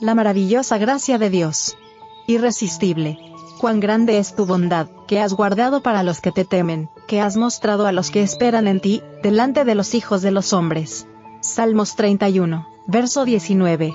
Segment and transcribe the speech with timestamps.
[0.00, 1.76] La maravillosa gracia de Dios.
[2.26, 3.18] Irresistible.
[3.60, 7.36] Cuán grande es tu bondad, que has guardado para los que te temen, que has
[7.36, 11.06] mostrado a los que esperan en ti, delante de los hijos de los hombres.
[11.40, 13.94] Salmos 31, verso 19.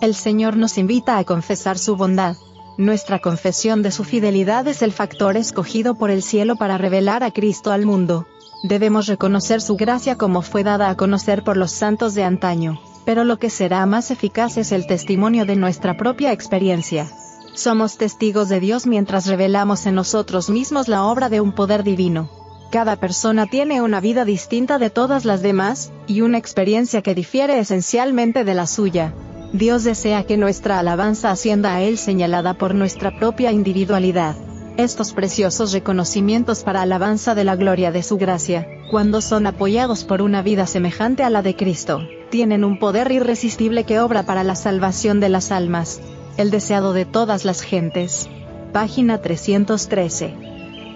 [0.00, 2.36] El Señor nos invita a confesar su bondad.
[2.76, 7.30] Nuestra confesión de su fidelidad es el factor escogido por el cielo para revelar a
[7.30, 8.26] Cristo al mundo.
[8.64, 13.22] Debemos reconocer su gracia como fue dada a conocer por los santos de antaño, pero
[13.22, 17.06] lo que será más eficaz es el testimonio de nuestra propia experiencia.
[17.54, 22.28] Somos testigos de Dios mientras revelamos en nosotros mismos la obra de un poder divino.
[22.72, 27.60] Cada persona tiene una vida distinta de todas las demás, y una experiencia que difiere
[27.60, 29.14] esencialmente de la suya.
[29.54, 34.34] Dios desea que nuestra alabanza ascienda a Él señalada por nuestra propia individualidad.
[34.76, 40.22] Estos preciosos reconocimientos para alabanza de la gloria de su gracia, cuando son apoyados por
[40.22, 44.56] una vida semejante a la de Cristo, tienen un poder irresistible que obra para la
[44.56, 46.00] salvación de las almas
[46.36, 48.28] el deseado de todas las gentes.
[48.72, 50.34] Página 313.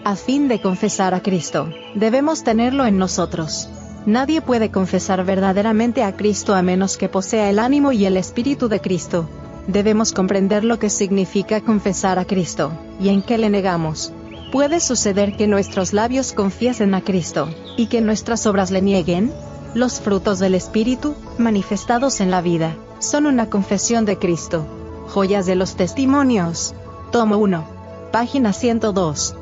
[0.05, 3.70] A fin de confesar a Cristo, debemos tenerlo en nosotros.
[4.09, 8.70] Nadie puede confesar verdaderamente a Cristo a menos que posea el ánimo y el espíritu
[8.70, 9.28] de Cristo.
[9.67, 14.14] Debemos comprender lo que significa confesar a Cristo, y en qué le negamos.
[14.51, 19.31] ¿Puede suceder que nuestros labios confiesen a Cristo, y que nuestras obras le nieguen?
[19.75, 24.64] Los frutos del Espíritu, manifestados en la vida, son una confesión de Cristo.
[25.09, 26.75] Joyas de los Testimonios.
[27.12, 27.62] Tomo 1.
[28.11, 29.36] Página 102.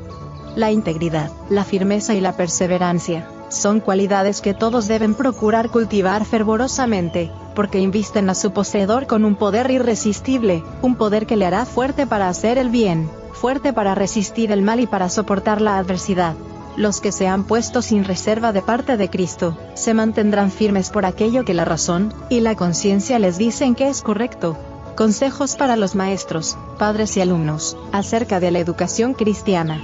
[0.57, 7.31] La integridad, la firmeza y la perseverancia son cualidades que todos deben procurar cultivar fervorosamente,
[7.55, 12.05] porque invisten a su poseedor con un poder irresistible, un poder que le hará fuerte
[12.07, 16.35] para hacer el bien, fuerte para resistir el mal y para soportar la adversidad.
[16.75, 21.05] Los que se han puesto sin reserva de parte de Cristo, se mantendrán firmes por
[21.05, 24.57] aquello que la razón y la conciencia les dicen que es correcto,
[24.97, 29.79] Consejos para los maestros, padres y alumnos, acerca de la educación cristiana.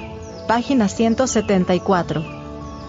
[0.48, 2.43] Página 174.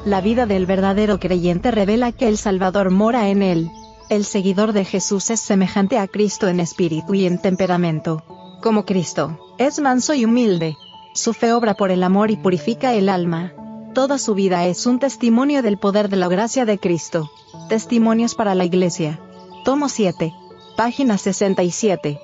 [0.04, 3.70] La vida del verdadero creyente revela que el Salvador mora en él.
[4.10, 8.22] El seguidor de Jesús es semejante a Cristo en espíritu y en temperamento.
[8.60, 10.76] Como Cristo, es manso y humilde.
[11.14, 13.54] Su fe obra por el amor y purifica el alma.
[13.94, 17.30] Toda su vida es un testimonio del poder de la gracia de Cristo.
[17.70, 19.20] Testimonios para la Iglesia.
[19.64, 20.34] Tomo 7.
[20.76, 22.20] Página 67.